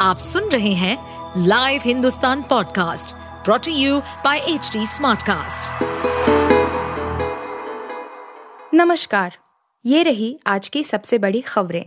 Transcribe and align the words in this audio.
आप 0.00 0.18
सुन 0.18 0.48
रहे 0.48 0.72
हैं 0.72 1.44
live 1.46 1.80
Hindustan 1.84 2.42
podcast 2.42 3.14
brought to 3.44 3.72
you 3.72 3.98
by 4.24 4.38
H 4.38 4.70
Smartcast. 4.86 5.82
नमस्कार, 8.74 9.36
ये 9.84 10.02
रही 10.02 10.38
आज 10.46 10.68
की 10.68 10.84
सबसे 10.84 11.18
बड़ी 11.18 11.40
खबरें 11.40 11.84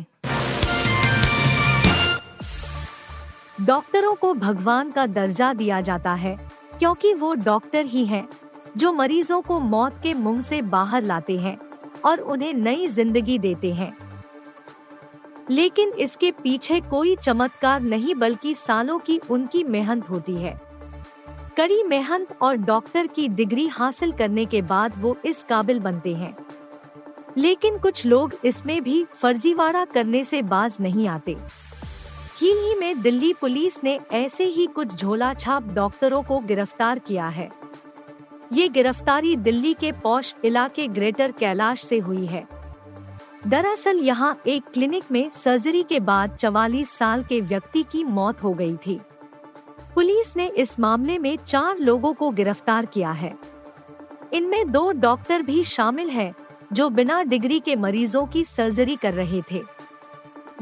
डॉक्टरों 3.62 4.14
को 4.16 4.34
भगवान 4.34 4.92
का 4.92 5.06
दर्जा 5.08 5.54
दिया 5.54 5.82
जाता 5.82 6.14
है, 6.14 6.38
क्योंकि 6.80 7.14
वो 7.14 7.34
डॉक्टर 7.34 7.86
ही 7.86 8.06
हैं, 8.06 8.28
जो 8.78 8.94
मरीजों 8.94 9.42
को 9.42 9.60
मौत 9.60 10.00
के 10.04 10.14
मुँह 10.14 10.42
से 10.42 10.62
बाहर 10.62 11.04
लाते 11.04 11.40
हैं 11.40 11.58
और 12.06 12.20
उन्हें 12.20 12.54
नई 12.54 12.88
ज़िंदगी 12.88 13.40
देते 13.40 13.74
हैं 13.74 13.96
लेकिन 15.52 15.90
इसके 15.90 16.32
पीछे 16.32 16.80
कोई 16.80 17.16
चमत्कार 17.16 17.82
नहीं, 17.82 18.16
बल्कि 18.16 18.56
सालों 18.56 19.00
की 19.00 19.20
उनकी 19.30 19.64
मेहनत 19.64 20.10
होती 20.10 20.36
है। 20.36 20.62
कड़ी 21.58 21.84
मेहनत 21.84 22.28
और 22.42 22.56
डॉक्टर 22.56 23.08
की 23.08 23.28
डिग्री 23.28 23.68
हासिल 23.68 24.12
करने 24.12 24.46
के 24.46 24.62
बाद 24.62 24.94
वो 24.98 25.18
इस 25.26 25.46
काबिल 25.50 25.80
बनते 25.80 26.16
हैं। 26.16 26.38
लेकिन 27.38 27.78
कुछ 27.78 28.06
लोग 28.06 28.34
इसमें 28.46 28.84
भी 28.84 29.04
फर्जीवाड़ा 29.04 29.86
करने 29.86 30.24
से 30.24 30.42
बाज 30.42 30.78
नहीं 30.82 31.08
आते। 31.08 31.32
हाल 31.32 32.58
ही 32.58 32.76
में 32.80 33.02
दिल्ली 33.02 33.34
पुलिस 33.34 33.84
ने 33.84 34.00
ऐसे 34.12 34.44
ही 34.44 34.68
कुछ 34.68 34.96
झोला 34.96 35.34
छाप 35.34 35.64
डॉक्टरों 35.64 36.24
को 36.24 36.40
गिरफ़्तार 36.40 37.00
किया 37.00 37.28
है। 37.28 37.50
ये 38.54 38.68
गिरफ्तारी 38.68 39.36
दिल्ली 39.36 39.74
के 39.74 39.92
पौष 39.92 40.34
इलाके 40.44 40.88
ग्रेटर 40.88 41.32
कैलाश 41.32 41.84
से 41.84 42.00
हुई 42.00 42.26
है। 42.26 42.53
दरअसल 43.48 43.98
यहाँ 43.98 44.42
एक 44.48 44.64
क्लिनिक 44.74 45.04
में 45.12 45.30
सर्जरी 45.30 45.84
के 45.84 46.00
बाद 46.00 46.38
44 46.38 46.92
साल 46.92 47.24
के 47.24 47.42
व्यक्ति 47.42 47.84
की 47.84 48.04
मौत 48.04 48.44
हो 48.44 48.54
गई 48.54 48.76
थी। 48.76 49.00
पुलिस 49.96 50.38
ने 50.38 50.48
इस 50.48 50.80
मामले 50.80 51.18
में 51.18 51.38
चार 51.38 51.78
लोगों 51.78 52.14
को 52.14 52.30
गिरफ़्तार 52.30 52.86
किया 52.86 53.12
है। 53.12 53.36
इनमें 54.34 54.72
दो 54.72 54.92
डॉक्टर 54.92 55.42
भी 55.42 55.64
शामिल 55.64 56.10
हैं, 56.10 56.36
जो 56.74 56.90
बिना 56.90 57.24
डिग्री 57.24 57.60
के 57.60 57.76
मरीजों 57.76 58.26
की 58.26 58.46
सर्जरी 58.46 58.96
कर 58.96 59.14
रहे 59.14 59.42
थे। 59.52 59.62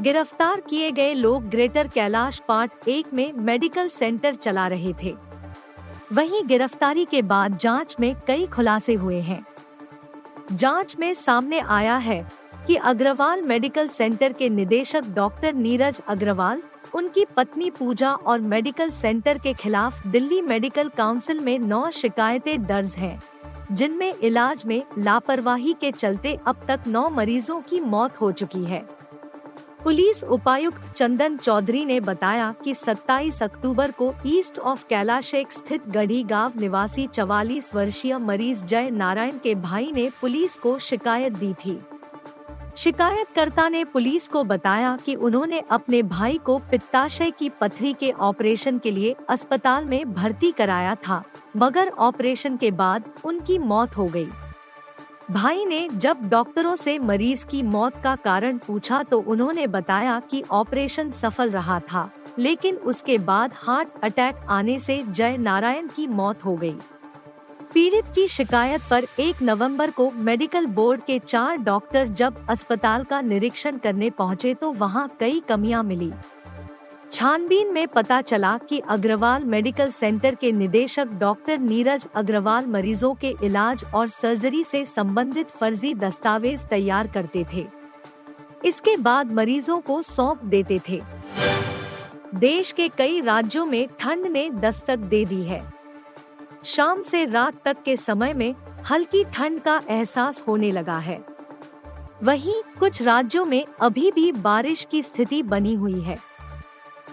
गिरफ़्तार 0.00 0.60
किए 0.60 0.90
गए 0.90 1.14
लोग 1.14 1.48
ग्रेटर 1.48 1.88
कैलाश 1.88 2.42
पार्ट 2.48 2.88
एक 2.88 3.06
में 3.14 3.32
मेडिकल 3.32 3.88
सेंटर 3.88 4.34
चला 4.34 4.66
रहे 4.66 4.94
थे। 5.02 5.16
वहीं 6.12 6.46
गिरफ्तारी 6.46 7.04
के 7.04 7.22
बाद 7.22 7.58
जाँच 7.58 7.96
में 8.00 8.16
कई 8.26 8.46
खुलासे 8.46 8.94
हुए 8.94 9.20
हैं। 9.20 9.46
जाँच 10.52 10.96
में 10.98 11.14
सामने 11.14 11.58
आया 11.58 11.96
है 11.96 12.41
कि 12.66 12.74
अग्रवाल 12.76 13.42
मेडिकल 13.42 13.88
सेंटर 13.88 14.32
के 14.32 14.48
निदेशक 14.48 15.04
डॉक्टर 15.14 15.54
नीरज 15.54 16.00
अग्रवाल 16.08 16.62
उनकी 16.94 17.24
पत्नी 17.36 17.70
पूजा 17.70 18.12
और 18.12 18.40
मेडिकल 18.40 18.90
सेंटर 18.90 19.38
के 19.38 19.52
खिलाफ 19.54 20.06
दिल्ली 20.06 20.40
मेडिकल 20.42 20.88
काउंसिल 20.88 21.40
में 21.40 21.58
नौ 21.58 21.90
शिकायतें 21.90 22.66
दर्ज 22.66 22.94
हैं, 22.96 23.20
जिनमें 23.72 24.12
इलाज 24.14 24.62
में 24.66 24.82
लापरवाही 24.98 25.72
के 25.72 25.90
चलते 25.92 26.38
अब 26.46 26.64
तक 26.68 26.80
नौ 26.86 27.08
मरीजों 27.10 27.60
की 27.60 27.80
मौत 27.80 28.20
हो 28.20 28.30
चुकी 28.32 28.64
है। 28.64 28.84
पुलिस 29.84 30.22
उपायुक्त 30.24 30.92
चंदन 30.92 31.36
चौधरी 31.36 31.84
ने 31.84 31.98
बताया 32.00 32.54
कि 32.64 32.74
27 32.74 33.42
अक्टूबर 33.42 33.90
को 33.90 34.12
ईस्ट 34.26 34.58
ऑफ़ 34.58 34.84
कैलाशेक 34.88 35.52
स्थित 35.52 35.88
गढ़ी 35.88 36.22
गाँव 36.24 36.60
निवासी 36.60 37.06
44 37.06 37.74
वर्षीय 37.74 38.18
मरीज़ 38.18 38.64
जय 38.64 38.90
नारायण 38.90 39.38
के 39.38 39.54
भाई 39.54 39.90
ने 39.94 40.08
पुलिस 40.20 40.56
को 40.56 40.78
शिकायत 40.80 41.32
दी 41.32 41.52
थी। 41.54 41.80
शिकायतकर्ता 42.76 43.68
ने 43.68 43.84
पुलिस 43.84 44.26
को 44.28 44.42
बताया 44.44 44.96
कि 44.96 45.14
उन्होंने 45.16 45.62
अपने 45.70 46.02
भाई 46.02 46.38
को 46.38 46.58
पित्ताशय 46.70 47.30
की 47.30 47.48
पथरी 47.60 47.92
के 47.92 48.10
ऑपरेशन 48.10 48.78
के 48.78 48.90
लिए 48.90 49.14
अस्पताल 49.28 49.84
में 49.84 50.12
भर्ती 50.14 50.50
कराया 50.52 50.94
था, 51.06 51.22
मगर 51.56 51.88
ऑपरेशन 51.88 52.56
के 52.56 52.70
बाद 52.70 53.10
उनकी 53.24 53.58
मौत 53.58 53.96
हो 53.96 54.06
गई। 54.06 54.28
भाई 55.30 55.64
ने 55.64 55.88
जब 55.88 56.28
डॉक्टरों 56.28 56.74
से 56.76 56.98
मरीज़ 56.98 57.46
की 57.46 57.62
मौत 57.62 58.00
का 58.04 58.14
कारण 58.16 58.58
पूछा 58.58 59.02
तो 59.02 59.18
उन्होंने 59.20 59.66
बताया 59.66 60.18
कि 60.30 60.42
ऑपरेशन 60.50 61.10
सफल 61.10 61.50
रहा 61.50 61.78
था, 61.82 62.08
लेकिन 62.38 62.76
उसके 62.76 63.18
बाद 63.20 63.52
हार्ट 63.56 63.88
अटैक 64.02 64.44
आने 64.50 64.78
से 64.78 65.02
जय 65.08 65.36
नारायण 65.36 65.88
की 65.88 66.06
मौत 66.06 66.44
हो 66.44 66.56
गई। 66.56 66.76
पीड़ित 67.74 68.04
की 68.14 68.26
शिकायत 68.28 68.80
पर 68.90 69.04
1 69.20 69.42
नवंबर 69.42 69.90
को 69.90 70.10
मेडिकल 70.10 70.66
बोर्ड 70.66 71.02
के 71.02 71.18
चार 71.18 71.56
डॉक्टर 71.56 72.08
जब 72.08 72.46
अस्पताल 72.50 73.04
का 73.04 73.20
निरीक्षण 73.20 73.76
करने 73.76 74.10
पहुँचे 74.10 74.52
तो 74.54 74.72
वहाँ 74.72 75.08
कई 75.20 75.40
कमियाँ 75.48 75.82
मिली। 75.82 76.10
छानबीन 77.12 77.72
में 77.72 77.86
पता 77.88 78.20
चला 78.20 78.56
कि 78.58 78.78
अग्रवाल 78.88 79.44
मेडिकल 79.44 79.90
सेंटर 79.90 80.34
के 80.34 80.52
निदेशक 80.52 81.08
डॉक्टर 81.20 81.58
नीरज 81.58 82.06
अग्रवाल 82.14 82.66
मरीजों 82.66 83.14
के 83.14 83.34
इलाज 83.42 83.84
और 83.94 84.08
सर्जरी 84.08 84.64
से 84.64 84.84
संबंधित 84.84 85.50
फर्जी 85.50 85.94
दस्तावेज़ 85.94 86.66
तैयार 86.66 87.06
करते 87.06 87.46
थे। 87.54 87.66
इसके 88.64 88.96
बाद 88.96 89.32
मरीजों 89.32 89.80
को 89.80 90.02
सौंप 90.02 90.44
देते 90.44 90.80
थे। 90.88 91.02
देश 92.34 92.72
के 92.72 92.88
कई 92.88 93.20
राज्यों 93.20 93.66
में 93.66 93.86
ठंड 94.00 94.26
ने 94.26 94.50
दस्तक 94.50 94.96
दे 94.96 95.24
दी 95.24 95.42
है। 95.42 95.81
शाम 96.64 97.02
से 97.02 97.24
रात 97.24 97.54
तक 97.64 97.76
के 97.84 97.96
समय 97.96 98.34
में 98.34 98.54
हल्की 98.90 99.24
ठंड 99.24 99.60
का 99.60 99.82
एहसास 99.88 100.44
होने 100.48 100.70
लगा 100.70 100.98
है। 100.98 101.24
वहीं 102.22 102.62
कुछ 102.80 103.02
राज्यों 103.02 103.44
में 103.44 103.66
अभी 103.80 104.10
भी 104.10 104.32
बारिश 104.32 104.86
की 104.90 105.02
स्थिति 105.02 105.42
बनी 105.42 105.74
हुई 105.74 106.00
है। 106.00 106.18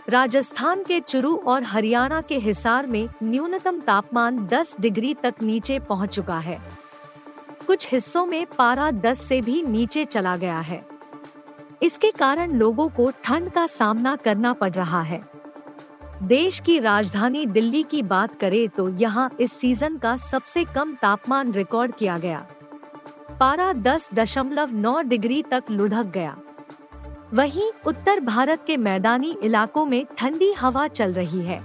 राजस्थान 0.10 0.84
के 0.84 1.00
चुरू 1.00 1.36
और 1.36 1.64
हरियाणा 1.64 2.22
के 2.22 2.38
हिसार 2.38 2.88
में 2.88 3.10
न्यूनतम 3.24 3.80
तापमान 3.80 4.48
10 4.48 4.76
डिग्री 4.80 5.14
तक 5.14 5.34
नीचे 5.42 5.80
पहुँच 5.80 6.16
चुका 6.16 6.40
है। 6.40 6.62
कुछ 7.68 7.92
हिस्सों 7.92 8.26
में 8.26 8.46
पारा 8.46 8.92
10 8.92 9.22
से 9.22 9.42
भी 9.42 9.64
नीचे 9.64 10.06
चला 10.06 10.38
गया 10.38 10.60
है। 10.60 10.86
इसके 11.84 12.12
कारण 12.12 12.52
लोगों 12.52 12.90
को 12.90 13.12
ठंड 13.24 13.50
का 13.50 13.68
सामना 13.68 14.16
करना 14.16 14.54
पड़ 14.54 14.74
रहा 14.74 15.02
है। 15.02 15.29
देश 16.24 16.60
की 16.60 16.80
राजधानी 16.80 17.46
दिल्ली 17.46 17.82
की 17.84 18.02
बात 18.04 18.40
करें 18.40 18.70
तो 18.70 18.88
यहाँ 18.90 19.30
इस 19.40 19.54
सीज़न 19.54 19.98
का 19.98 20.16
सबसे 20.18 20.64
कम 20.66 20.94
तापमान 20.94 21.52
रिकॉर्ड 21.52 21.94
किया 21.96 22.18
गया। 22.18 22.40
पारा 23.40 23.72
दस 23.74 24.10
दशमलव 24.14 24.72
नौ 24.72 25.02
डिग्री 25.02 25.42
तक 25.44 25.64
लुढ़क 25.72 26.06
गया। 26.06 26.36
वहीं 27.34 27.70
उत्तर 27.88 28.20
भारत 28.20 28.64
के 28.68 28.78
मैदानी 28.78 29.36
इलाकों 29.44 29.86
में 29.86 30.06
ठंडी 30.18 30.52
हवा 30.54 30.88
चल 30.88 31.14
रही 31.14 31.42
है। 31.42 31.62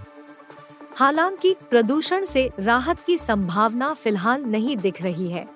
हालाँकि 0.97 1.55
प्रदूषण 1.71 2.25
से 2.25 2.51
राहत 2.61 3.01
की 3.01 3.17
संभावना 3.19 3.93
फ़िलहाल 3.95 4.45
नहीं 4.45 4.77
दिख 4.77 5.03
रही 5.03 5.29
है। 5.29 5.47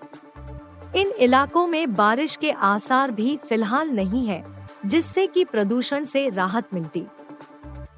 इन 0.97 1.11
इलाकों 1.11 1.67
में 1.67 1.95
बारिश 1.95 2.37
के 2.37 2.51
आसार 2.51 3.11
भी 3.11 3.37
फ़िलहाल 3.37 3.91
नहीं 3.91 4.27
है, 4.27 4.45
जिससे 4.87 5.27
कि 5.27 5.45
प्रदूषण 5.45 6.05
से 6.05 6.29
राहत 6.29 6.75
मिलती। 6.75 7.05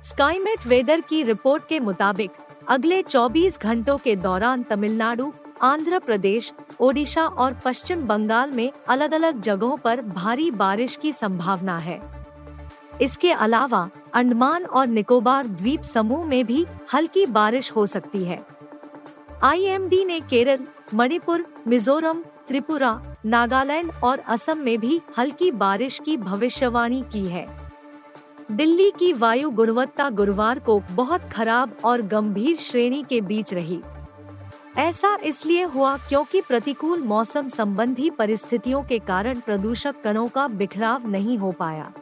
स्काईमेट 0.04 0.66
वेदर 0.66 1.00
की 1.00 1.22
रिपोर्ट 1.22 1.66
के 1.68 1.80
मुताबिक, 1.80 2.30
अगले 2.68 3.02
24 3.02 3.60
घंटों 3.60 3.98
के 3.98 4.16
दौरान 4.16 4.62
तमिलनाडु, 4.62 5.32
आंध्र 5.62 5.98
प्रदेश, 5.98 6.52
ओडिशा 6.80 7.26
और 7.26 7.56
पश्चिम 7.64 8.06
बंगाल 8.06 8.50
में 8.50 8.72
अलग 8.88 9.14
अलग 9.14 9.40
जगहों 9.40 9.76
पर 9.76 10.00
भारी 10.00 10.50
बारिश 10.50 10.96
की 10.96 11.12
संभावना 11.12 11.78
है। 11.78 12.00
इसके 13.02 13.32
अलावा, 13.32 13.90
अंडमान 14.14 14.64
और 14.64 14.86
निकोबार 14.86 15.46
द्वीप 15.46 15.82
समूह 15.82 16.24
में 16.24 16.46
भी 16.46 16.66
हल्की 16.94 17.26
बारिश 17.26 17.70
हो 17.70 17.86
सकती 17.86 18.24
है। 18.24 18.46
आईएमडी 19.42 20.04
ने 20.04 20.20
केरल, 20.20 20.58
मणिपुर, 20.94 21.54
मिजोरम, 21.66 22.24
त्रिपुरा, 22.48 23.02
नागालैंड 23.26 23.92
और 24.04 24.18
असम 24.18 24.58
में 24.58 24.78
भी 24.78 25.00
हल्की 25.18 25.50
बारिश 25.50 26.00
की 26.04 26.16
भविष्यवाणी 26.16 27.04
की 27.12 27.26
है। 27.26 27.59
दिल्ली 28.50 28.90
की 28.98 29.12
वायु 29.12 29.50
गुणवत्ता 29.50 30.10
गुरुवार 30.10 30.58
को 30.58 30.78
बहुत 30.90 31.28
खराब 31.32 31.76
और 31.84 32.02
गंभीर 32.02 32.56
श्रेणी 32.56 33.04
के 33.08 33.20
बीच 33.20 33.54
रही। 33.54 33.80
ऐसा 34.78 35.18
इसलिए 35.24 35.62
हुआ 35.64 35.96
क्योंकि 35.96 36.40
प्रतिकूल 36.40 37.00
मौसम 37.00 37.48
संबंधी 37.48 38.10
परिस्थितियों 38.10 38.82
के 38.82 38.98
कारण 38.98 39.40
प्रदूषक 39.40 39.94
कणों 40.04 40.26
का 40.28 40.48
बिखराव 40.48 41.08
नहीं 41.08 41.38
हो 41.38 41.52
पाया। 41.52 41.92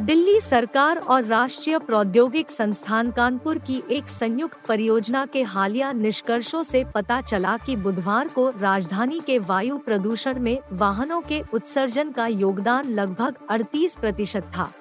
दिल्ली 0.00 0.40
सरकार 0.40 0.98
और 0.98 1.24
राष्ट्रीय 1.24 1.78
प्रौद्योगिक 1.78 2.50
संस्थान 2.50 3.10
कानपुर 3.10 3.58
की 3.58 3.82
एक 3.90 4.08
संयुक्त 4.08 4.66
परियोजना 4.68 5.26
के 5.26 5.42
हालिया 5.42 5.92
निष्कर्षों 5.92 6.62
से 6.62 6.84
पता 6.84 7.20
चला 7.20 7.56
कि 7.56 7.76
बुधवार 7.76 8.28
को 8.28 8.50
राजधानी 8.50 9.20
के 9.20 9.38
वायु 9.38 9.78
प्रदूषण 9.78 10.38
में 10.38 10.58
वाहनों 10.72 11.20
के 11.20 11.42
उत्सर्जन 11.54 12.10
का 12.10 12.26
योगदान 12.26 12.90
लगभग 12.90 13.36
38 13.50 13.96
प्रतिशत 13.96 14.52
था। 14.56 14.72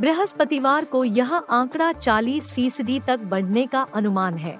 बृहस्पतिवार 0.00 0.84
को 0.84 1.04
यह 1.04 1.34
आंकड़ा 1.34 1.92
40 1.92 2.52
फ़ीसदी 2.52 3.00
तक 3.00 3.20
बढ़ने 3.20 3.66
का 3.66 3.86
अनुमान 3.94 4.34
है। 4.34 4.58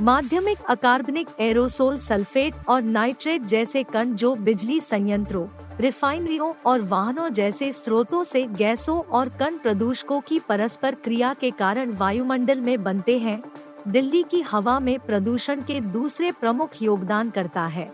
माध्यमिक 0.00 0.58
अकार्बनिक 0.68 1.28
एरोसोल 1.40 1.96
सल्फेट 1.98 2.54
और 2.68 2.82
नाइट्रेट 2.82 3.42
जैसे 3.42 3.82
कण 3.82 4.12
जो 4.14 4.34
बिजली 4.34 4.80
संयंत्रों, 4.80 5.46
रिफाइनरियों 5.80 6.52
और 6.66 6.80
वाहनों 6.80 7.28
जैसे 7.28 7.72
स्रोतों 7.72 8.24
से 8.24 8.46
गैसों 8.46 9.00
और 9.00 9.28
कण 9.28 9.56
प्रदूषकों 9.56 10.20
की 10.20 10.38
परस्पर 10.38 10.94
क्रिया 10.94 11.34
के 11.34 11.50
कारण 11.50 11.92
वायुमंडल 11.92 12.60
में 12.60 12.82
बनते 12.82 13.18
हैं, 13.18 13.42
दिल्ली 13.88 14.22
की 14.22 14.40
हवा 14.40 14.80
में 14.80 14.98
प्रदूषण 14.98 15.60
के 15.60 15.80
दूसरे 15.80 16.32
प्रमुख 16.32 16.82
योगदान 16.82 17.30
करता 17.30 17.66
है। 17.66 17.92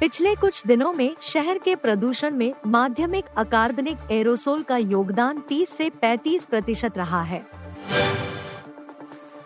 पिछले 0.00 0.34
कुछ 0.34 0.62
दिनों 0.66 0.92
में 0.92 1.16
शहर 1.20 1.58
के 1.58 1.74
प्रदूषण 1.76 2.34
में 2.34 2.52
माध्यमिक 2.66 3.24
अकार्बनिक 3.36 4.10
एरोसोल 4.10 4.62
का 4.62 4.76
योगदान 4.76 5.42
30 5.48 5.68
से 5.68 5.90
35 6.02 6.44
प्रतिशत 6.44 6.96
रहा 6.98 7.20
है। 7.22 7.42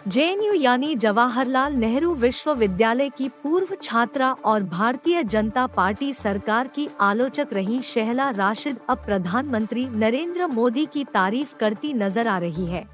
जेएनयू 0.09 0.53
यानी 0.53 0.95
जवाहरलाल 0.95 1.75
नेहरू 1.75 2.15
विश्वविद्यालय 2.15 3.09
की 3.09 3.29
पूर्व 3.43 3.75
छात्रा 3.83 4.31
और 4.45 4.63
भारतीय 4.63 5.23
जनता 5.25 5.67
पार्टी 5.67 6.13
सरकार 6.13 6.69
की 6.69 6.89
आलोचक 7.01 7.49
रही 7.53 7.81
शहला 7.83 8.31
राशिद 8.31 8.79
अब 8.89 9.05
प्रधानमंत्री 9.07 9.87
नरेंद्र 9.87 10.47
मोदी 10.47 10.87
की 10.87 11.05
तारीफ़ 11.05 11.57
करती 11.61 11.93
नज़र 11.95 12.29
आ 12.29 12.39
रही 12.39 12.67
है। 12.67 12.87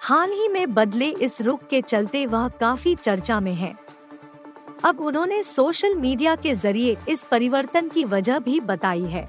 हाल 0.00 0.32
ही 0.32 0.48
में 0.48 0.74
बदले 0.74 1.10
इस 1.10 1.40
रुख 1.40 1.66
के 1.66 1.80
चलते 1.82 2.26
वह 2.26 2.48
काफ़ी 2.60 2.94
चर्चा 2.94 3.40
में 3.40 3.54
है। 3.54 3.83
अब 4.84 5.00
उन्होंने 5.00 5.42
सोशल 5.42 5.94
मीडिया 5.94 6.34
के 6.36 6.54
ज़रिए 6.54 6.96
इस 7.08 7.22
परिवर्तन 7.24 7.88
की 7.88 8.04
वजह 8.04 8.38
भी 8.38 8.58
बताई 8.60 9.04
है। 9.04 9.28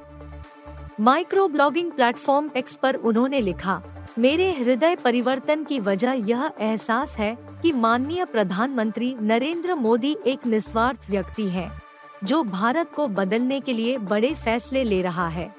माइक्रो 1.00 1.48
ब्लॉगिंग 1.48 1.92
प्लेटफॉर्म 1.92 2.50
एक्स 2.58 2.76
पर 2.76 2.96
उन्होंने 2.96 3.42
लिखा 3.42 3.82
मेरे 4.20 4.52
हृदय 4.52 4.96
परिवर्तन 4.96 5.64
की 5.64 5.80
वजह 5.80 6.12
यह 6.28 6.52
एहसास 6.60 7.16
है 7.18 7.38
कि 7.62 7.72
माननीय 7.72 8.26
प्रधानमंत्री 8.26 9.16
नरेंद्र 9.22 9.76
मोदी 9.76 10.16
एक 10.26 10.46
निस्वार्थ 10.48 11.10
व्यक्ति 11.10 11.48
हैं, 11.50 11.72
जो 12.24 12.44
भारत 12.44 12.92
को 12.96 13.08
बदलने 13.08 13.60
के 13.60 13.74
लिए 13.74 13.98
बड़े 13.98 14.34
फैसले 14.36 14.84
ले 14.84 15.02
रहा 15.02 15.28
है। 15.30 15.54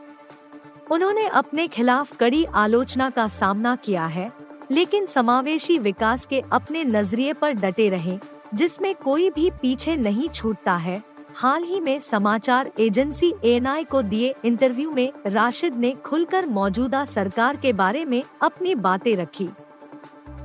उन्होंने 0.91 1.27
अपने 1.27 1.69
खिलाफ 1.69 2.17
कड़ी 2.17 2.45
आलोचना 2.45 3.11
का 3.11 3.29
सामना 3.31 3.77
किया 3.77 4.07
है 4.07 4.33
लेकिन 4.71 5.07
समावेशी 5.07 5.79
विकास 5.79 6.27
के 6.27 6.43
अपने 6.53 6.85
नज़रिए 6.85 7.33
पर 7.33 7.53
डटे 7.55 7.89
रहे। 7.89 8.19
जिसमें 8.55 8.95
कोई 8.95 9.31
भी 9.31 9.51
पीछे 9.51 9.97
नहीं 9.97 10.29
छूटता 10.29 10.77
है। 10.77 11.03
हाल 11.35 11.63
ही 11.63 11.81
में 11.81 11.99
समाचार 12.01 12.71
एजेंसी 12.81 13.35
एएनआई 13.45 13.85
को 13.85 14.03
दिए 14.03 14.35
इंटरव्यू 14.45 14.91
में 14.91 15.13
राशिद 15.27 15.77
ने 15.77 15.91
खुलकर 16.05 16.47
मौजूदा 16.47 17.05
सरकार 17.05 17.57
के 17.57 17.73
बारे 17.73 18.05
में 18.05 18.23
अपनी 18.43 18.75
बातें 18.75 19.17
रखी। 19.17 19.49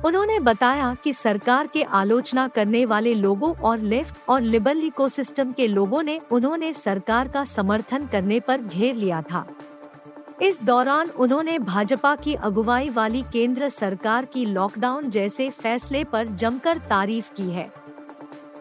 उन्होंने 0.04 0.38
बताया 0.40 0.94
कि 1.04 1.12
सरकार 1.12 1.66
के 1.66 1.82
आलोचना 1.82 2.48
करने 2.48 2.84
वाले 2.84 3.14
लोगों 3.14 3.54
और 3.54 3.78
लेफ़्ट 3.78 4.16
और 4.28 4.40
लिबरल 4.40 4.84
इकोसिस्टम 4.84 5.52
के 5.52 5.66
लोगों 5.66 6.02
ने 6.02 6.20
उन्होंने 6.30 6.72
सरकार 6.72 7.28
का 7.28 7.44
समर्थन 7.44 8.06
करने 8.06 8.40
पर 8.40 8.60
घेर 8.60 8.94
लिया 8.94 9.22
था। 9.22 9.46
इस 10.42 10.62
दौरान 10.62 11.08
उन्होंने 11.08 11.58
भाजपा 11.58 12.14
की 12.16 12.34
अगुवाई 12.34 12.88
वाली 12.88 13.22
केंद्र 13.32 13.68
सरकार 13.68 14.24
की 14.24 14.44
लॉकडाउन 14.46 15.10
जैसे 15.10 15.50
फैसले 15.50 16.04
पर 16.04 16.28
जमकर 16.28 16.78
तारीफ़ 16.78 17.30
की 17.34 17.50
है। 17.50 17.81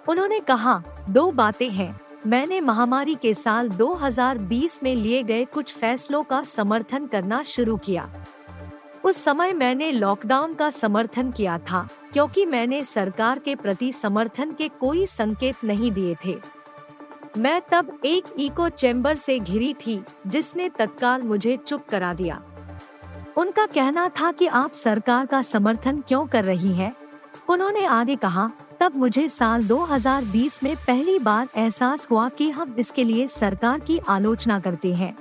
उन्होंने 0.09 0.39
कहा, 0.39 0.83
दो 1.09 1.31
बातें 1.31 1.69
हैं। 1.69 2.00
मैंने 2.27 2.62
महामारी 2.62 3.15
के 3.15 3.33
साल 3.33 3.69
2020 3.69 4.83
में 4.83 4.95
लिए 4.95 5.24
गए 5.24 5.45
कुछ 5.45 5.74
फैसलों 5.74 6.24
का 6.24 6.44
समर्थन 6.44 7.07
करना 7.07 7.44
शुरू 7.44 7.77
किया। 7.77 8.09
उस 9.03 9.24
समय 9.24 9.53
मैंने 9.53 9.92
लॉकडाउन 9.92 10.53
का 10.53 10.69
समर्थन 10.69 11.31
किया 11.31 11.57
था, 11.57 11.88
क्योंकि 12.13 12.45
मैंने 12.45 12.83
सरकार 12.83 13.39
के 13.39 13.56
प्रति 13.56 13.92
समर्थन 13.94 14.51
के 14.51 14.68
कोई 14.68 15.06
संकेत 15.06 15.56
नहीं 15.63 15.92
दिए 15.92 16.15
थे। 16.25 16.38
मैं 17.38 17.62
तब 17.71 18.00
एक 18.06 18.24
इको 18.39 18.69
चैम्बर 18.69 19.15
से 19.15 19.39
घिरी 19.39 19.74
थी, 19.74 20.04
जिसने 20.27 20.69
तत्काल 20.69 21.21
मुझे 21.21 21.57
चुप 21.57 21.86
करा 21.89 22.13
दिया। 22.13 22.44
उनका 23.38 23.65
कहना 23.65 24.09
था 24.09 24.31
कि 24.31 24.47
आप 24.47 24.71
सरकार 24.71 25.25
का 25.25 25.42
समर्थन 25.42 26.04
क्यों 26.07 26.27
कर 26.27 26.44
रही 26.44 26.74
हैं? 26.74 26.95
उन्होंने 27.50 27.86
आगे 27.86 28.15
कहा 28.15 28.51
तब 28.81 28.95
मुझे 28.95 29.28
साल 29.30 29.63
2020 29.68 30.57
में 30.63 30.75
पहली 30.75 31.18
बार 31.19 31.48
एहसास 31.56 32.07
हुआ 32.12 32.28
कि 32.30 32.50
हम 32.50 32.74
इसके 32.80 33.04
लिए 33.04 33.28
सरकार 33.28 33.80
की 33.80 33.98
आलोचना 34.10 34.60
करते 34.60 34.94
हैं 34.94 35.13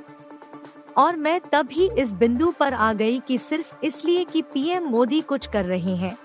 और 0.97 1.17
मैं 1.17 1.41
तब 1.53 1.69
ही 1.73 1.89
इस 1.99 2.13
बिंदु 2.13 2.51
पर 2.51 2.75
आ 2.75 2.93
गई 2.93 3.19
कि 3.21 3.39
सिर्फ़ 3.39 3.75
इसलिए 3.85 4.25
कि 4.25 4.43
पीएम 4.55 4.85
मोदी 4.85 5.21
कुछ 5.21 5.47
कर 5.47 5.65
रहे 5.65 5.97
हैं 5.97 6.17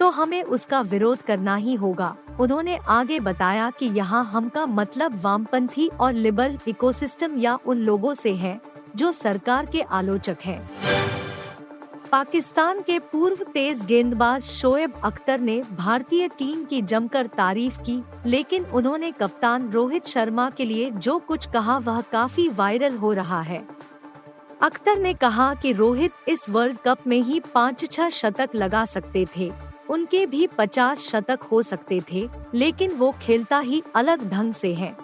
तो 0.00 0.08
हमें 0.10 0.42
उसका 0.42 0.80
विरोध 0.80 1.22
करना 1.22 1.56
ही 1.56 1.74
होगा 1.74 2.14
उन्होंने 2.40 2.76
आगे 2.90 3.20
बताया 3.20 3.70
कि 3.70 3.86
यहाँ 3.86 4.24
हम 4.24 4.48
का 4.48 4.66
मतलब 4.66 5.20
वामपंथी 5.22 5.88
और 6.00 6.12
लिबरल 6.12 6.58
इकोसिस्टम 6.68 7.38
या 7.38 7.58
उन 7.66 7.78
लोगों 7.78 8.14
से 8.14 8.34
है, 8.34 8.60
जो 8.96 9.12
सरकार 9.12 9.66
के 9.66 9.80
आलोचक 9.80 10.38
हैं। 10.44 11.01
पाकिस्तान 12.12 12.80
के 12.82 12.98
पूर्व 13.02 13.42
तेज 13.54 13.84
गेंदबाज 13.84 14.42
शोएब 14.42 14.94
अख्तर 15.04 15.40
ने 15.40 15.62
भारतीय 15.72 16.26
टीम 16.28 16.64
की 16.64 16.80
जमकर 16.82 17.26
तारीफ़ 17.26 17.78
की, 17.78 17.96
लेकिन 18.26 18.64
उन्होंने 18.64 19.10
कप्तान 19.10 19.70
रोहित 19.70 20.06
शर्मा 20.06 20.48
के 20.50 20.64
लिए 20.64 20.90
जो 20.90 21.18
कुछ 21.18 21.46
कहा 21.50 21.76
वह 21.78 22.00
काफ़ी 22.02 22.48
वायरल 22.48 22.96
हो 22.96 23.12
रहा 23.12 23.40
है। 23.40 23.62
अख्तर 24.60 24.98
ने 24.98 25.14
कहा 25.14 25.54
कि 25.54 25.72
रोहित 25.72 26.28
इस 26.28 26.48
वर्ल्ड 26.50 26.78
कप 26.78 27.06
में 27.06 27.20
ही 27.20 27.40
पाँच 27.54 27.90
छह 27.90 28.10
शतक 28.10 28.54
लगा 28.54 28.84
सकते 28.84 29.26
थे, 29.36 29.50
उनके 29.90 30.24
भी 30.26 30.46
पचास 30.58 31.08
शतक 31.08 31.42
हो 31.42 31.62
सकते 31.62 32.02
थे, 32.12 32.28
लेकिन 32.54 32.90
वो 32.90 33.14
खेलता 33.22 33.58
ही 33.60 33.82
अलग 33.94 34.28
ढंग 34.30 34.52
से 34.52 34.74
है। 34.74 34.94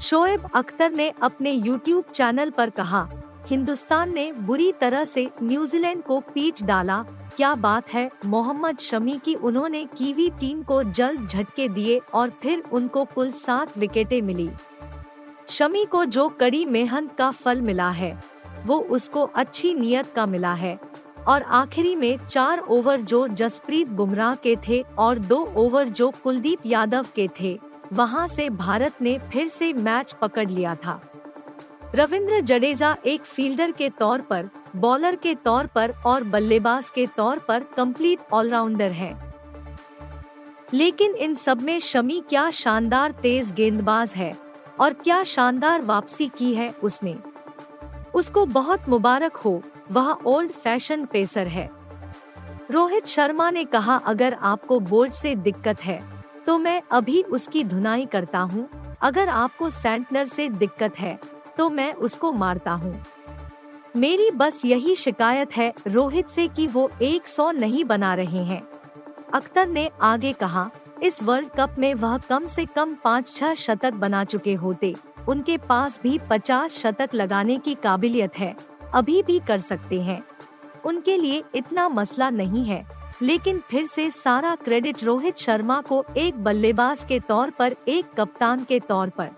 शोएब 0.00 0.48
अख्तर 0.54 0.92
ने 0.92 1.12
अपने 1.22 1.52
यूट्यूब 1.52 2.04
चैनल 2.04 2.50
पर 2.50 2.70
कहा 2.70 3.08
हिंदुस्तान 3.46 4.14
ने 4.14 4.32
बुरी 4.32 4.72
तरह 4.72 5.04
से 5.04 5.30
न्यूजीलैंड 5.42 6.02
को 6.02 6.20
पीट 6.20 6.62
डाला। 6.62 7.04
क्या 7.36 7.54
बात 7.54 7.88
है? 7.88 8.10
मोहम्मद 8.26 8.78
शमी 8.78 9.20
की 9.24 9.34
उन्होंने 9.34 9.84
कीवी 9.84 10.30
टीम 10.30 10.62
को 10.62 10.82
जल्द 10.82 11.28
झटके 11.28 11.68
दिए 11.68 12.00
और 12.14 12.30
फिर 12.42 12.62
उनको 12.72 13.04
कुल 13.04 13.30
सात 13.30 13.78
विकेटें 13.78 14.22
मिली। 14.22 14.50
शमी 15.48 15.84
को 15.84 16.04
जो 16.04 16.28
कड़ी 16.28 16.64
मेहनत 16.64 17.16
का 17.18 17.30
फल 17.30 17.60
मिला 17.60 17.90
है, 17.90 18.24
वो 18.66 18.80
उसको 18.80 19.22
अच्छी 19.22 19.74
नियत 19.74 20.12
का 20.16 20.26
मिला 20.26 20.54
है। 20.54 20.78
और 21.28 21.42
आखिरी 21.42 21.96
में 21.96 22.26
चार 22.26 22.58
ओवर 22.58 23.00
जो 23.00 23.28
जसप्रीत 23.28 23.88
बुमराह 23.88 24.34
के 24.34 24.56
थे 24.68 24.84
और 24.98 25.18
दो 25.18 25.52
ओवर 25.56 25.88
जो 25.88 26.12
कुलदीप 26.24 26.58
यादव 26.66 27.06
के 27.14 27.28
थे, 27.40 27.60
वहाँ 27.92 28.28
से 28.28 28.50
भारत 28.50 28.92
ने 29.02 29.18
फिर 29.18 29.48
से 29.48 29.72
मैच 29.72 30.12
पकड़ 30.12 30.50
लिया 30.50 30.74
था। 30.74 31.00
रविंद्र 31.94 32.38
जडेजा 32.40 32.96
एक 33.06 33.22
फील्डर 33.22 33.70
के 33.70 33.88
तौर 33.90 34.20
पर, 34.20 34.48
बॉलर 34.76 35.16
के 35.16 35.34
तौर 35.34 35.66
पर 35.66 35.92
और 36.06 36.24
बल्लेबाज 36.24 36.88
के 36.90 37.06
तौर 37.06 37.38
पर 37.38 37.64
कंप्लीट 37.76 38.20
ऑलराउंडर 38.32 38.90
है। 38.92 39.12
लेकिन 40.72 41.14
इन 41.16 41.34
सब 41.34 41.60
में 41.62 41.78
शमी 41.80 42.20
क्या 42.28 42.50
शानदार 42.50 43.10
तेज 43.22 43.52
गेंदबाज 43.52 44.14
है 44.14 44.32
और 44.80 44.92
क्या 44.94 45.22
शानदार 45.24 45.82
वापसी 45.82 46.28
की 46.28 46.52
है 46.54 46.68
उसने। 46.82 47.16
उसको 48.14 48.44
बहुत 48.46 48.88
मुबारक 48.88 49.36
हो, 49.36 49.60
वह 49.92 50.10
ओल्ड 50.26 50.50
फ़ैशन 50.54 51.04
पेसर 51.04 51.46
है। 51.48 51.68
रोहित 52.70 53.06
शर्मा 53.06 53.48
ने 53.50 53.64
कहा, 53.66 53.96
अगर 53.96 54.34
आपको 54.34 54.80
बोर्ड 54.80 55.12
से 55.12 55.34
दिक्कत 55.36 55.84
है 55.84 56.02
तो 56.46 56.58
मैं 56.58 56.80
अभी 56.92 57.22
उसकी 57.22 57.64
धुनाई 57.64 58.06
करता 58.06 58.38
हूँ। 58.40 58.68
अगर 59.02 59.28
आपको 59.28 59.70
सेंटनर 59.70 60.24
से 60.26 60.48
दिक्कत 60.50 60.98
है 60.98 61.18
तो 61.58 61.68
मैं 61.70 61.92
उसको 61.94 62.32
मारता 62.32 62.72
हूँ। 62.72 63.02
मेरी 63.96 64.30
बस 64.30 64.64
यही 64.64 64.94
शिकायत 64.96 65.56
है 65.56 65.72
रोहित 65.86 66.28
से 66.28 66.46
कि 66.48 66.66
वो 66.66 66.90
एक 67.02 67.26
सौ 67.26 67.50
नहीं 67.50 67.84
बना 67.84 68.14
रहे 68.14 68.42
हैं। 68.44 68.62
अख्तर 69.34 69.68
ने 69.68 69.88
आगे 70.02 70.32
कहा, 70.32 70.70
इस 71.02 71.22
वर्ल्ड 71.22 71.48
कप 71.50 71.76
में 71.78 71.92
वह 71.94 72.16
कम 72.18 72.46
से 72.46 72.64
कम 72.66 72.94
पाँच 72.94 73.34
छह 73.34 73.54
शतक 73.54 73.94
बना 73.94 74.24
चुके 74.24 74.54
होते। 74.54 74.94
उनके 75.28 75.56
पास 75.58 76.00
भी 76.02 76.18
पचास 76.30 76.78
शतक 76.78 77.14
लगाने 77.14 77.58
की 77.58 77.74
काबिलियत 77.74 78.38
है, 78.38 78.54
अभी 78.94 79.22
भी 79.22 79.38
कर 79.38 79.58
सकते 79.58 80.00
हैं। 80.02 80.22
उनके 80.86 81.16
लिए 81.16 81.42
इतना 81.54 81.88
मसला 81.88 82.30
नहीं 82.30 82.64
है, 82.64 82.84
लेकिन 83.22 83.58
फिर 83.60 83.86
से 83.86 84.10
सारा 84.10 84.54
क्रेडिट 84.54 85.02
रोहित 85.04 85.38
शर्मा 85.38 85.80
को 85.80 86.04
एक 86.16 86.42
बल्लेबाज 86.44 87.04
के 87.04 87.20
तौर 87.20 87.50
पर, 87.50 87.76
एक 87.88 88.12
कप्तान 88.18 88.64
के 88.64 88.80
तौर 88.80 89.10
पर। 89.10 89.30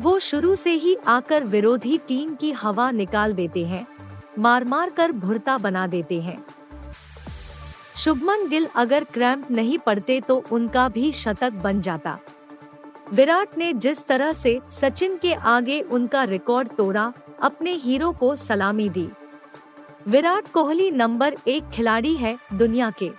वो 0.00 0.18
शुरू 0.18 0.54
से 0.54 0.70
ही 0.70 0.96
आकर 1.06 1.44
विरोधी 1.44 1.98
टीम 1.98 2.34
की 2.34 2.52
हवा 2.52 2.90
निकाल 2.90 3.32
देते 3.32 3.64
हैं 3.66 3.86
मार 4.38 4.64
मार 4.64 4.90
कर 4.90 5.12
भुरता 5.12 5.58
बना 5.58 5.86
देते 5.86 6.20
हैं। 6.20 6.44
शुभमन 7.96 8.48
गिल 8.48 8.66
अगर 8.76 9.04
क्रैम्प 9.04 9.50
नहीं 9.50 9.78
पड़ते 9.78 10.20
तो 10.20 10.42
उनका 10.52 10.88
भी 10.88 11.12
शतक 11.12 11.52
बन 11.52 11.80
जाता। 11.80 12.18
विराट 13.12 13.56
ने 13.58 13.72
जिस 13.72 14.04
तरह 14.06 14.32
से 14.32 14.60
सचिन 14.70 15.16
के 15.16 15.32
आगे 15.34 15.80
उनका 15.80 16.24
रिकॉर्ड 16.24 16.68
तोड़ा, 16.68 17.12
अपने 17.42 17.72
हीरो 17.74 18.12
को 18.12 18.34
सलामी 18.36 18.88
दी। 18.88 19.08
विराट 20.08 20.48
कोहली 20.48 20.90
नंबर 20.90 21.36
एक 21.48 21.70
खिलाड़ी 21.70 22.14
है 22.16 22.36
दुनिया 22.54 22.90
के। 22.90 23.10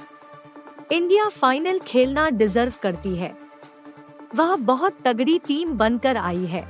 इंडिया 0.92 1.28
फाइनल 1.30 1.80
खेलना 1.80 2.30
डिजर्व 2.30 2.74
करती 2.82 3.16
है। 3.16 3.36
वह 4.38 4.56
बहुत 4.56 4.98
तगड़ी 5.06 5.38
टीम 5.40 5.72
बनकर 5.74 6.18
आई 6.18 6.46
है। 6.46 6.66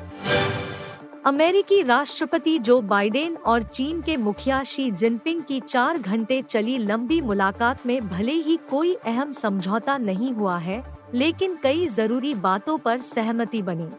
अमेरिकी 1.25 1.81
राष्ट्रपति 1.81 2.57
जो 2.59 2.81
बाइडेन 2.81 3.35
और 3.35 3.63
चीन 3.63 4.01
के 4.01 4.17
मुखिया 4.17 4.63
शी 4.63 4.91
जिनपिंग 4.91 5.41
की 5.43 5.59
चार 5.59 5.97
घंटे 5.97 6.41
चली 6.41 6.77
लंबी 6.77 7.21
मुलाकात 7.21 7.85
में 7.85 8.07
भले 8.07 8.31
ही 8.31 8.57
कोई 8.69 8.93
अहम 8.93 9.31
समझौता 9.31 9.97
नहीं 9.97 10.31
हुआ 10.33 10.57
है, 10.57 10.83
लेकिन 11.13 11.57
कई 11.63 11.87
ज़रूरी 11.87 12.33
बातों 12.33 12.77
पर 12.77 13.01
सहमति 13.01 13.61
बनी। 13.61 13.89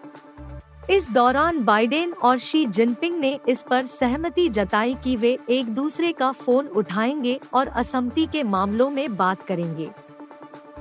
इस 0.95 1.11
दौरान 1.11 1.65
बाइडेन 1.65 2.13
और 2.13 2.39
शी 2.39 2.67
जिनपिंग 2.67 3.19
ने 3.19 3.39
इस 3.49 3.63
पर 3.63 3.87
सहमति 3.87 4.49
जताई 4.49 4.95
कि 4.95 5.17
वे 5.17 5.39
एक 5.51 5.67
दूसरे 5.67 6.13
का 6.13 6.33
फ़ोन 6.33 6.67
उठाएँगे 6.67 7.41
और 7.55 7.69
असमति 7.69 8.27
के 8.27 8.43
मामलों 8.43 8.91
में 8.91 9.17
बात 9.17 9.43
करेंगे। 9.43 9.91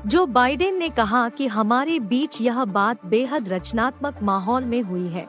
जो 0.05 0.25
बाइडेन 0.25 0.77
ने 0.77 0.89
कहा 0.89 1.29
कि 1.29 1.47
हमारे 1.47 1.99
बीच 1.99 2.41
यह 2.41 2.65
बात 2.65 3.05
बेहद 3.05 3.49
रचनात्मक 3.49 4.19
माहौल 4.23 4.65
में 4.65 4.81
हुई 4.81 5.07
है। 5.07 5.27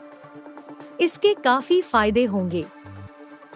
इसके 1.01 1.35
काफ़ी 1.35 1.83
फ़ायदे 1.83 2.25
होंगे। 2.25 2.65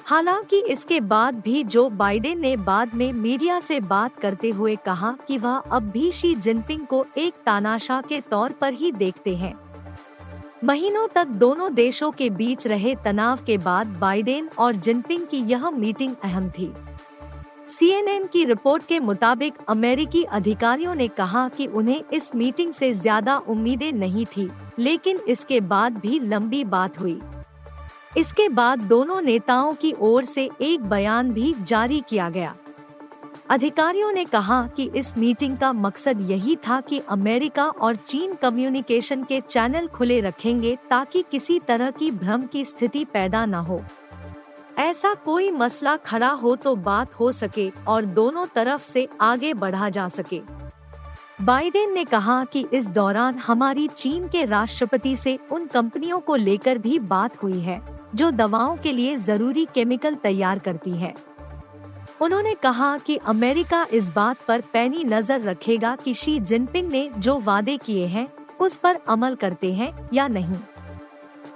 हालाँकि 0.04 0.61
इसके 0.61 1.00
बाद 1.00 1.35
भी 1.35 1.64
जो 1.64 1.88
बाइडेन 1.90 2.40
ने 2.40 2.57
बाद 2.57 2.95
में 2.95 3.12
मीडिया 3.12 3.61
से 3.61 3.81
बात 3.81 4.19
करते 4.19 4.50
हुए 4.50 4.76
कहा 4.76 5.16
कि 5.28 5.38
वह 5.38 5.57
अब 5.57 5.83
भी 5.83 6.12
शी 6.12 6.35
जिनपिंग 6.35 6.87
को 6.87 7.07
एक 7.16 7.35
तानाशाह 7.47 8.00
के 8.00 8.21
तौर 8.21 8.52
पर 8.52 8.73
ही 8.73 8.92
देखते 8.92 9.37
हैं। 9.37 9.54
महीनों 10.64 11.09
तक 11.09 11.26
दोनों 11.26 11.75
देशों 11.75 12.11
के 12.11 12.31
बीच 12.31 12.66
रहे 12.66 12.95
तनाव 13.04 13.38
के 13.47 13.59
बाद 13.59 13.87
बाइडेन 13.87 14.49
और 14.59 14.73
जिनपिंग 14.73 15.26
की 15.26 15.37
यह 15.37 15.71
मीटिंग 15.71 16.14
अहम 16.25 16.50
थी। 16.50 16.73
सीएनएन 17.73 18.26
की 18.26 18.45
रिपोर्ट 18.45 18.83
के 18.87 18.99
मुताबिक 19.00 19.55
अमेरिकी 19.69 20.23
अधिकारियों 20.31 20.95
ने 20.95 21.07
कहा 21.11 21.49
कि 21.49 21.67
उन्हें 21.67 22.02
इस 22.12 22.35
मीटिंग 22.35 22.73
से 22.73 22.93
ज़्यादा 22.95 23.37
उम्मीदें 23.49 23.93
नहीं 23.93 24.25
थी, 24.26 24.49
लेकिन 24.79 25.19
इसके 25.29 25.61
बाद 25.62 25.97
भी 25.97 26.19
लंबी 26.21 26.62
बात 26.64 27.00
हुई। 27.00 27.21
इसके 28.17 28.49
बाद 28.49 28.83
दोनों 28.83 29.21
नेताओं 29.21 29.73
की 29.75 29.93
ओर 30.00 30.25
से 30.25 30.49
एक 30.61 30.85
बयान 30.85 31.33
भी 31.33 31.55
जारी 31.62 32.02
किया 32.09 32.29
गया। 32.31 32.55
अधिकारियों 33.50 34.12
ने 34.12 34.25
कहा 34.25 34.67
कि 34.67 34.91
इस 34.97 35.17
मीटिंग 35.19 35.57
का 35.59 35.73
मकसद 35.73 36.21
यही 36.31 36.57
था 36.67 36.81
कि 36.81 36.99
अमेरिका 37.09 37.67
और 37.67 37.97
चीन 37.97 38.35
कम्युनिकेशन 38.35 39.25
के 39.25 39.41
चैनल 39.41 39.87
खुले 39.87 40.21
रखेंगे 40.21 40.76
ताकि 40.91 41.25
किसी 41.31 41.59
तरह 41.59 41.91
की 41.91 42.11
भ्रम 42.12 42.47
की 42.47 42.64
स्थिति 42.64 43.05
पैदा 43.05 43.45
न 43.47 43.55
हो। 43.55 43.83
ऐसा 44.79 45.12
कोई 45.14 45.50
मसला 45.50 45.97
खड़ा 45.97 46.31
हो 46.31 46.55
तो 46.57 46.75
बात 46.76 47.14
हो 47.14 47.31
सके 47.33 47.71
और 47.88 48.05
दोनों 48.05 48.47
तरफ़ 48.47 48.83
से 48.83 49.09
आगे 49.21 49.55
बढ़ा 49.55 49.88
जा 49.88 50.09
सके। 50.09 50.41
बाइडेन 51.43 51.93
ने 51.95 52.05
कहा 52.05 52.45
कि 52.45 52.64
इस 52.73 52.87
दौरान 52.88 53.38
हमारी 53.38 53.87
चीन 53.88 54.29
के 54.29 54.45
राष्ट्रपति 54.45 55.17
से 55.17 55.38
उन 55.52 55.67
कंपनियों 55.67 56.21
को 56.21 56.37
लेकर 56.37 56.79
भी 56.79 56.99
बात 56.99 57.43
हुई 57.43 57.61
है, 57.61 57.81
जो 58.14 58.31
दवाओं 58.31 58.76
के 58.76 58.93
लिए 58.93 59.17
ज़रूरी 59.17 59.67
केमिकल 59.75 60.14
तैयार 60.14 60.59
करती 60.59 60.91
है। 60.91 61.14
उन्होंने 62.21 62.55
कहा 62.55 62.97
कि 62.99 63.17
अमेरिका 63.17 63.87
इस 63.93 64.09
बात 64.09 64.45
पर 64.49 64.61
पैनी 64.73 65.05
नज़र 65.05 65.41
रखेगा 65.41 65.97
कि 65.97 66.14
शी 66.14 66.38
जिनपिंग 66.41 66.91
ने 66.93 67.09
जो 67.19 67.38
वादे 67.41 67.76
किए 67.76 68.07
हैं, 68.07 68.29
उस 68.61 68.76
पर 68.76 68.99
अमल 69.09 69.35
करते 69.35 69.73
हैं 69.73 69.93
या 70.12 70.29
नहीं। 70.29 70.59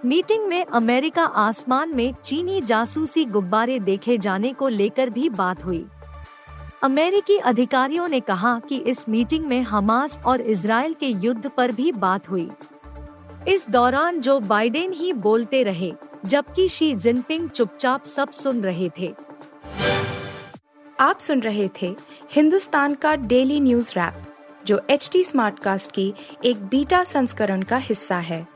मीटिंग 0.06 0.46
में 0.46 0.64
अमेरिका 0.64 1.24
आसमान 1.24 1.94
में 1.94 2.14
चीनी 2.24 2.60
जासूसी 2.60 3.24
गुब्बारे 3.24 3.78
देखे 3.78 4.18
जाने 4.18 4.52
को 4.52 4.68
लेकर 4.68 5.10
भी 5.10 5.28
बात 5.28 5.64
हुई। 5.64 5.86
अमेरिकी 6.82 7.38
अधिकारियों 7.38 8.08
ने 8.08 8.20
कहा 8.20 8.60
कि 8.68 8.76
इस 8.76 9.08
मीटिंग 9.08 9.46
में 9.46 9.62
हमास 9.62 10.20
और 10.26 10.40
इसराइल 10.40 10.94
के 10.94 11.06
युद्ध 11.06 11.50
पर 11.56 11.72
भी 11.72 11.92
बात 11.92 12.30
हुई। 12.30 12.50
इस 13.48 13.70
दौरान 13.70 14.20
जो 14.20 14.40
बाइडेन 14.40 14.92
ही 14.92 15.12
बोलते 15.12 15.62
रहे, 15.62 15.92
जबकि 16.24 16.68
शी 16.68 16.94
जिनपिंग 16.94 17.50
चुपचाप 17.50 18.04
सब 18.04 18.30
सुन 18.30 18.62
रहे 18.62 18.90
थे। 18.98 19.14
आप 21.00 21.18
सुन 21.18 21.40
रहे 21.40 21.68
थे 21.82 21.96
हिंदुस्तान 22.32 22.94
का 22.94 23.16
डेली 23.16 23.60
न्यूज़ 23.60 23.92
रैप, 23.92 24.22
जो 24.66 24.80
एच 24.90 25.10
टी 25.12 25.24
स्मार्टकास्ट 25.24 25.92
की 25.92 26.14
एक 26.44 26.66
बीटा 26.66 27.04
संस्करण 27.04 27.62
का 27.62 27.76
हिस्सा 27.76 28.16
है। 28.16 28.55